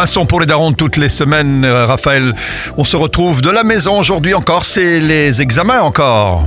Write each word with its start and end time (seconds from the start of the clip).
Un 0.00 0.06
son 0.06 0.24
pour 0.24 0.40
les 0.40 0.46
darons 0.46 0.72
toutes 0.72 0.96
les 0.96 1.10
semaines, 1.10 1.62
euh, 1.62 1.84
Raphaël. 1.84 2.34
On 2.78 2.84
se 2.84 2.96
retrouve 2.96 3.42
de 3.42 3.50
la 3.50 3.62
maison 3.64 3.98
aujourd'hui 3.98 4.32
encore, 4.32 4.64
c'est 4.64 4.98
les 4.98 5.42
examens 5.42 5.82
encore. 5.82 6.44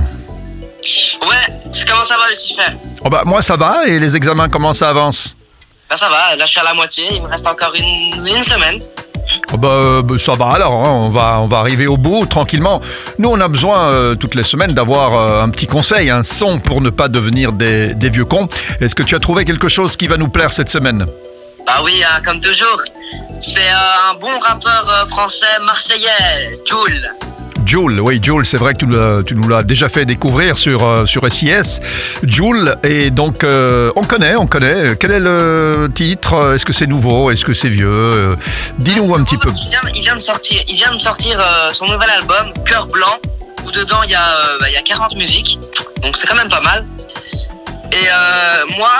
Ouais, 1.22 1.54
comment 1.88 2.02
ça 2.02 2.16
va 2.16 2.28
Lucifer? 2.30 2.76
Oh 3.04 3.08
bah, 3.08 3.22
moi 3.24 3.42
ça 3.42 3.56
va 3.56 3.86
et 3.86 4.00
les 4.00 4.16
examens 4.16 4.48
comment 4.48 4.72
ça 4.72 4.88
avance? 4.88 5.36
Bah 5.88 5.96
ça 5.96 6.08
va, 6.08 6.34
là 6.34 6.44
je 6.46 6.50
suis 6.50 6.60
à 6.60 6.64
la 6.64 6.74
moitié, 6.74 7.04
il 7.12 7.22
me 7.22 7.28
reste 7.28 7.46
encore 7.46 7.72
une, 7.76 8.26
une 8.26 8.42
semaine. 8.42 8.80
Oh 9.52 9.56
bah, 9.56 9.68
euh, 9.68 10.02
bah, 10.02 10.18
ça 10.18 10.32
va 10.32 10.46
alors, 10.46 10.72
hein, 10.84 10.90
on, 10.90 11.10
va, 11.10 11.38
on 11.38 11.46
va 11.46 11.58
arriver 11.58 11.86
au 11.86 11.96
bout 11.96 12.26
tranquillement. 12.26 12.80
Nous 13.20 13.28
on 13.28 13.40
a 13.40 13.46
besoin 13.46 13.86
euh, 13.86 14.16
toutes 14.16 14.34
les 14.34 14.42
semaines 14.42 14.72
d'avoir 14.72 15.14
euh, 15.14 15.44
un 15.44 15.48
petit 15.50 15.68
conseil, 15.68 16.10
un 16.10 16.24
son 16.24 16.58
pour 16.58 16.80
ne 16.80 16.90
pas 16.90 17.06
devenir 17.06 17.52
des, 17.52 17.94
des 17.94 18.10
vieux 18.10 18.24
cons. 18.24 18.48
Est-ce 18.80 18.96
que 18.96 19.04
tu 19.04 19.14
as 19.14 19.20
trouvé 19.20 19.44
quelque 19.44 19.68
chose 19.68 19.96
qui 19.96 20.08
va 20.08 20.16
nous 20.16 20.28
plaire 20.28 20.50
cette 20.50 20.70
semaine? 20.70 21.06
Bah 21.64 21.80
oui, 21.84 22.02
hein, 22.04 22.20
comme 22.22 22.40
toujours. 22.40 22.82
C'est 23.46 23.60
euh, 23.60 24.10
un 24.10 24.14
bon 24.14 24.38
rappeur 24.40 24.88
euh, 24.88 25.06
français 25.06 25.46
marseillais, 25.62 26.58
Joule. 26.64 27.10
Joule, 27.66 28.00
oui, 28.00 28.20
Joule, 28.22 28.44
c'est 28.44 28.56
vrai 28.56 28.72
que 28.74 29.22
tu, 29.22 29.34
nous 29.34 29.48
l'as 29.48 29.62
déjà 29.62 29.88
fait 29.88 30.04
découvrir 30.04 30.56
sur, 30.56 30.82
euh, 30.82 31.06
sur 31.06 31.30
SIS. 31.30 31.80
Joule, 32.22 32.76
et 32.82 33.10
donc 33.10 33.42
euh, 33.44 33.92
on 33.96 34.02
connaît, 34.02 34.34
on 34.36 34.46
connaît. 34.46 34.96
Quel 34.96 35.12
est 35.12 35.20
le 35.20 35.90
titre? 35.94 36.54
Est-ce 36.54 36.64
que 36.64 36.72
c'est 36.72 36.86
nouveau? 36.86 37.30
Est-ce 37.30 37.44
que 37.44 37.54
c'est 37.54 37.68
vieux? 37.68 38.36
Dis-nous 38.78 39.14
un 39.14 39.24
petit 39.24 39.38
peu. 39.38 39.50
Il 39.50 39.70
vient, 39.70 39.80
il 39.94 40.02
vient 40.02 40.14
de 40.14 40.20
sortir, 40.20 40.62
il 40.68 40.76
vient 40.76 40.92
de 40.92 40.98
sortir 40.98 41.38
euh, 41.40 41.72
son 41.72 41.86
nouvel 41.86 42.10
album, 42.10 42.52
Cœur 42.64 42.86
Blanc, 42.86 43.18
où 43.64 43.70
dedans 43.70 44.02
il 44.04 44.10
y, 44.10 44.14
a, 44.14 44.36
euh, 44.36 44.58
bah, 44.60 44.66
il 44.68 44.74
y 44.74 44.78
a 44.78 44.82
40 44.82 45.16
musiques, 45.16 45.58
donc 46.02 46.16
c'est 46.16 46.26
quand 46.26 46.36
même 46.36 46.50
pas 46.50 46.60
mal. 46.60 46.84
Et 47.92 48.76
moi, 48.76 48.90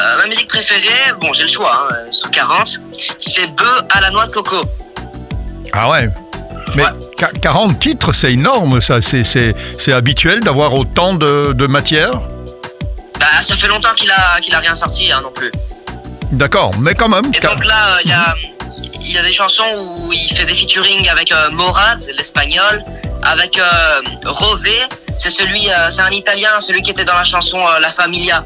euh, 0.00 0.16
ma 0.18 0.26
musique 0.26 0.48
préférée, 0.48 1.12
bon 1.20 1.32
j'ai 1.32 1.44
le 1.44 1.48
choix, 1.48 1.86
hein, 1.90 1.94
euh, 1.94 2.12
sur 2.12 2.30
40, 2.30 2.80
c'est 3.18 3.46
Bœuf 3.48 3.82
à 3.90 4.00
la 4.00 4.10
noix 4.10 4.26
de 4.26 4.32
coco. 4.32 4.62
Ah 5.72 5.90
ouais 5.90 6.08
mais 6.74 6.84
Ouais. 6.84 6.90
qua- 7.18 7.32
40 7.42 7.78
titres, 7.80 8.12
c'est 8.12 8.32
énorme, 8.32 8.80
ça. 8.80 9.00
C'est- 9.02 9.92
habituel 9.92 10.40
d'avoir 10.40 10.72
autant 10.72 11.12
de, 11.14 11.52
de 11.52 11.66
matière? 11.66 12.12
Bah 13.20 13.26
ça 13.42 13.56
fait 13.58 13.68
longtemps 13.68 13.92
qu'il 13.94 14.10
a, 14.10 14.40
qu'il 14.40 14.54
a 14.54 14.58
rien 14.58 14.74
sorti 14.74 15.12
hein, 15.12 15.20
non 15.22 15.30
plus. 15.32 15.52
D'accord, 16.32 16.70
mais 16.78 16.94
quand 16.94 17.08
même. 17.08 17.26
Et 17.34 17.40
donc 17.40 17.62
là, 17.64 17.96
euh, 17.96 17.98
il 18.04 18.10
y, 18.10 18.14
a, 18.14 18.34
il 19.02 19.12
y 19.12 19.18
a 19.18 19.22
des 19.22 19.32
chansons 19.34 19.64
où 19.76 20.12
il 20.14 20.34
fait 20.34 20.46
des 20.46 20.54
featuring 20.54 21.06
avec 21.10 21.30
euh, 21.30 21.50
Morad, 21.50 22.02
l'espagnol, 22.16 22.82
avec 23.22 23.58
euh, 23.58 24.00
Rové, 24.24 24.72
c'est 25.18 25.30
celui, 25.30 25.70
euh, 25.70 25.90
c'est 25.90 26.00
un 26.02 26.10
Italien, 26.10 26.58
celui 26.60 26.80
qui 26.80 26.90
était 26.92 27.04
dans 27.04 27.14
la 27.16 27.24
chanson 27.24 27.58
La 27.80 27.90
Familia. 27.90 28.44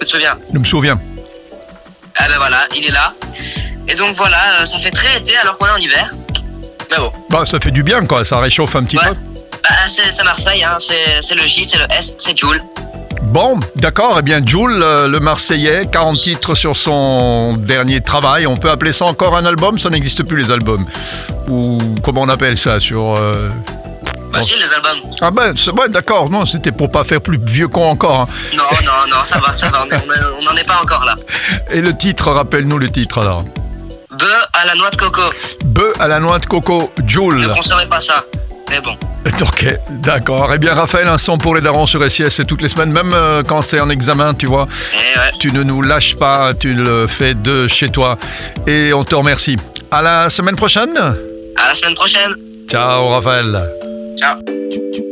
Tu 0.00 0.06
te 0.06 0.10
souviens 0.12 0.36
Je 0.52 0.58
me 0.58 0.64
souviens. 0.64 0.98
Ah 2.16 2.24
ben 2.28 2.36
voilà, 2.38 2.58
il 2.76 2.86
est 2.86 2.90
là. 2.92 3.12
Et 3.88 3.94
donc 3.94 4.16
voilà, 4.16 4.60
euh, 4.60 4.64
ça 4.64 4.78
fait 4.78 4.90
très 4.90 5.18
été 5.18 5.36
alors 5.36 5.56
qu'on 5.58 5.66
est 5.66 5.70
en 5.70 5.76
hiver. 5.76 6.12
Mais 6.90 6.96
bon, 6.98 7.12
Bah, 7.28 7.44
ça 7.44 7.60
fait 7.60 7.70
du 7.70 7.82
bien, 7.82 8.04
quoi. 8.06 8.24
Ça 8.24 8.38
réchauffe 8.40 8.74
un 8.76 8.84
petit 8.84 8.96
ouais. 8.98 9.08
peu. 9.08 9.14
Bah, 9.62 9.68
c'est 9.88 10.24
Marseille, 10.24 10.64
hein, 10.64 10.76
c'est 10.78 11.34
le 11.34 11.46
J, 11.46 11.64
c'est 11.64 11.78
le 11.78 11.84
S, 11.96 12.14
c'est 12.18 12.36
Joule. 12.38 12.60
Bon, 13.24 13.60
d'accord. 13.76 14.16
Eh 14.18 14.22
bien, 14.22 14.40
Jules, 14.44 14.80
euh, 14.82 15.06
le 15.06 15.20
Marseillais, 15.20 15.86
40 15.86 16.18
titres 16.20 16.54
sur 16.54 16.76
son 16.76 17.52
dernier 17.56 18.00
travail. 18.00 18.46
On 18.46 18.56
peut 18.56 18.70
appeler 18.70 18.92
ça 18.92 19.04
encore 19.04 19.36
un 19.36 19.44
album? 19.44 19.78
Ça 19.78 19.90
n'existe 19.90 20.24
plus, 20.24 20.38
les 20.42 20.50
albums. 20.50 20.86
Ou 21.48 21.78
comment 22.02 22.22
on 22.22 22.28
appelle 22.28 22.56
ça 22.56 22.80
sur... 22.80 23.14
euh, 23.18 23.50
Bah 24.32 24.38
Bon. 24.38 24.42
si, 24.44 24.54
les 24.54 24.72
albums. 24.72 25.10
Ah 25.20 25.30
ben, 25.30 25.52
c'est 25.56 25.70
ouais, 25.72 25.88
d'accord. 25.88 26.30
Non, 26.30 26.46
c'était 26.46 26.72
pour 26.72 26.90
pas 26.90 27.02
faire 27.04 27.20
plus 27.20 27.38
vieux 27.44 27.68
con 27.68 27.90
encore. 27.90 28.20
hein. 28.20 28.28
Non, 28.56 28.62
non, 28.84 28.92
non, 29.10 29.24
ça 29.24 29.38
va, 29.38 29.54
ça 29.54 29.68
va, 29.70 29.84
on 30.38 30.44
n'en 30.44 30.56
est 30.56 30.64
pas 30.64 30.80
encore 30.82 31.04
là. 31.04 31.16
Et 31.70 31.80
le 31.80 31.96
titre, 31.96 32.30
rappelle-nous 32.30 32.78
le 32.78 32.90
titre 32.90 33.18
alors. 33.18 33.44
Bœuf 34.10 34.46
à 34.52 34.66
la 34.66 34.74
noix 34.74 34.90
de 34.90 34.96
coco. 34.96 35.22
Bœuf 35.64 35.92
à 36.00 36.06
la 36.08 36.20
noix 36.20 36.38
de 36.38 36.46
coco, 36.46 36.92
Ne 37.02 37.08
Jules. 37.08 37.48
consommez 37.54 37.86
pas 37.86 38.00
ça. 38.00 38.24
Mais 38.70 38.80
bon. 38.80 38.96
Ok, 39.42 39.66
d'accord. 39.90 40.50
Eh 40.54 40.58
bien, 40.58 40.74
Raphaël, 40.74 41.06
un 41.08 41.18
son 41.18 41.36
pour 41.38 41.54
les 41.54 41.60
darons 41.60 41.86
sur 41.86 42.02
SIS, 42.10 42.30
c'est 42.30 42.44
toutes 42.46 42.62
les 42.62 42.68
semaines, 42.68 42.90
même 42.92 43.12
euh, 43.14 43.42
quand 43.46 43.60
c'est 43.62 43.78
en 43.80 43.90
examen, 43.90 44.32
tu 44.34 44.46
vois. 44.46 44.66
Eh 44.94 44.96
ouais. 45.18 45.30
Tu 45.38 45.52
ne 45.52 45.62
nous 45.62 45.82
lâches 45.82 46.16
pas, 46.16 46.52
tu 46.54 46.72
le 46.74 47.06
fais 47.06 47.34
de 47.34 47.68
chez 47.68 47.90
toi. 47.90 48.18
Et 48.66 48.92
on 48.92 49.04
te 49.04 49.14
remercie. 49.14 49.56
À 49.90 50.02
la 50.02 50.30
semaine 50.30 50.56
prochaine. 50.56 50.96
À 50.96 51.68
la 51.68 51.74
semaine 51.74 51.94
prochaine. 51.94 52.34
Ciao, 52.68 53.08
Raphaël. 53.08 53.79
Ciao. 54.20 55.09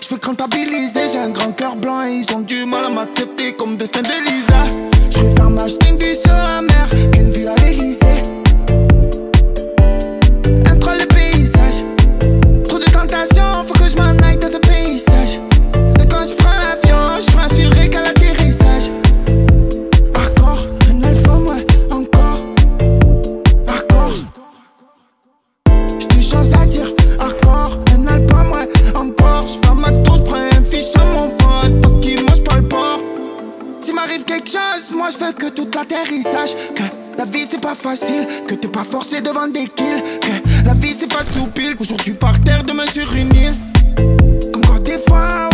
Ouais, 0.00 0.06
j'vais 0.08 0.18
comptabiliser. 0.18 1.08
J'ai 1.12 1.18
un 1.18 1.30
grand 1.30 1.52
cœur 1.52 1.76
blanc 1.76 2.02
et 2.02 2.22
ils 2.24 2.34
ont 2.34 2.40
du 2.40 2.64
mal 2.64 2.84
à 2.86 2.88
m'accepter 2.88 3.52
comme 3.54 3.76
destin 3.76 4.02
de 4.02 4.08
Lisa. 4.08 4.78
J'préfère 5.10 5.50
m'acheter 5.50 5.88
une 5.88 5.96
vue 5.96 6.16
sur 6.24 6.32
la 6.32 6.62
mer 6.62 6.88
qu'une 7.12 7.30
vue 7.30 7.46
à 7.46 7.54
l'Elysée. 7.56 8.09
Veux 35.88 36.74
que 36.74 36.82
la 37.18 37.24
vie 37.24 37.46
c'est 37.50 37.60
pas 37.60 37.74
facile, 37.74 38.26
que 38.46 38.54
t'es 38.54 38.68
pas 38.68 38.84
forcé 38.84 39.20
devant 39.20 39.48
des 39.48 39.66
kills, 39.68 40.02
que 40.20 40.66
la 40.66 40.74
vie 40.74 40.94
c'est 40.98 41.12
pas 41.12 41.24
soupile, 41.34 41.76
qu'aujourd'hui 41.76 42.12
par 42.12 42.40
terre, 42.42 42.64
demain 42.64 42.86
sur 42.86 43.12
une 43.14 43.34
île. 43.34 43.52
Comme 44.52 44.64
quand 44.66 44.82
des 44.82 44.98
fois, 44.98 45.49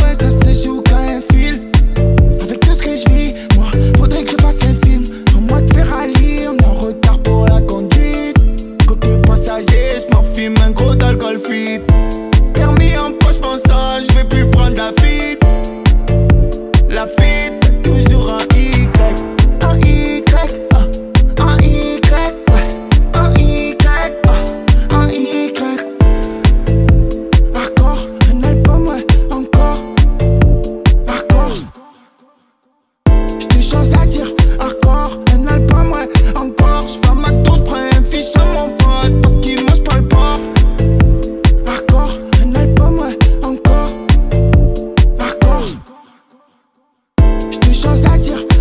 J'touche 47.63 48.05
à 48.05 48.13
attire 48.13 48.56